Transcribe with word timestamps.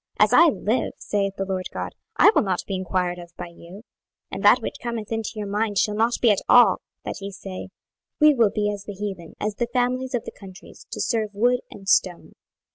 As 0.17 0.33
I 0.33 0.47
live, 0.47 0.93
saith 0.97 1.33
the 1.37 1.45
Lord 1.45 1.67
GOD, 1.71 1.93
I 2.17 2.31
will 2.33 2.41
not 2.41 2.65
be 2.65 2.73
enquired 2.73 3.19
of 3.19 3.37
by 3.37 3.49
you. 3.49 3.83
26:020:032 3.83 3.83
And 4.31 4.43
that 4.43 4.59
which 4.59 4.79
cometh 4.81 5.11
into 5.11 5.29
your 5.35 5.45
mind 5.47 5.77
shall 5.77 5.93
not 5.93 6.15
be 6.19 6.31
at 6.31 6.41
all, 6.49 6.81
that 7.05 7.21
ye 7.21 7.29
say, 7.29 7.69
We 8.19 8.33
will 8.33 8.49
be 8.49 8.71
as 8.73 8.85
the 8.85 8.93
heathen, 8.93 9.35
as 9.39 9.53
the 9.57 9.67
families 9.67 10.15
of 10.15 10.25
the 10.25 10.31
countries, 10.31 10.87
to 10.89 10.99
serve 10.99 11.29
wood 11.35 11.59
and 11.69 11.87
stone. 11.87 12.33